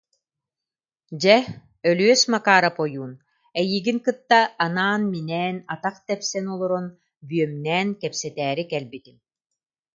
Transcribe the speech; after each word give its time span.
Дьэ, 1.21 1.37
Өлүөс 1.89 2.21
Макаарап 2.33 2.77
ойуун, 2.83 3.13
эйигин 3.61 3.97
кытта 4.05 4.39
анаан-минээн, 4.65 5.57
атах 5.73 5.95
тэпсэн 6.07 6.45
олорон 6.53 6.85
бүөмнээн 7.27 7.89
кэпсэтээри 8.01 8.63
кэлбитим 8.71 9.17